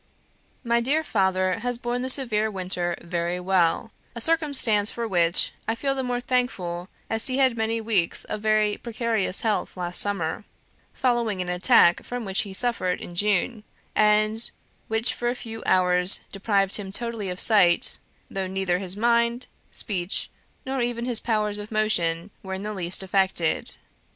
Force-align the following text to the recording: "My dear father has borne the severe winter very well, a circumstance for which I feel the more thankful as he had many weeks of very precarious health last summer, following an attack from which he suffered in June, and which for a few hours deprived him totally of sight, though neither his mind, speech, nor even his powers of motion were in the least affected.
"My 0.63 0.79
dear 0.81 1.03
father 1.03 1.59
has 1.59 1.77
borne 1.77 2.01
the 2.01 2.09
severe 2.09 2.49
winter 2.49 2.95
very 3.01 3.39
well, 3.39 3.91
a 4.15 4.19
circumstance 4.19 4.89
for 4.89 5.07
which 5.07 5.51
I 5.67 5.75
feel 5.75 5.93
the 5.93 6.01
more 6.01 6.19
thankful 6.19 6.89
as 7.07 7.27
he 7.27 7.37
had 7.37 7.55
many 7.55 7.79
weeks 7.79 8.23
of 8.23 8.41
very 8.41 8.77
precarious 8.77 9.41
health 9.41 9.77
last 9.77 10.01
summer, 10.01 10.43
following 10.91 11.39
an 11.39 11.49
attack 11.49 12.01
from 12.03 12.25
which 12.25 12.41
he 12.41 12.51
suffered 12.51 12.99
in 12.99 13.13
June, 13.13 13.63
and 13.95 14.49
which 14.87 15.13
for 15.13 15.29
a 15.29 15.35
few 15.35 15.61
hours 15.67 16.21
deprived 16.31 16.77
him 16.77 16.91
totally 16.91 17.29
of 17.29 17.39
sight, 17.39 17.99
though 18.27 18.47
neither 18.47 18.79
his 18.79 18.97
mind, 18.97 19.45
speech, 19.71 20.31
nor 20.65 20.81
even 20.81 21.05
his 21.05 21.19
powers 21.19 21.59
of 21.59 21.71
motion 21.71 22.31
were 22.41 22.55
in 22.55 22.63
the 22.63 22.73
least 22.73 23.03
affected. 23.03 23.75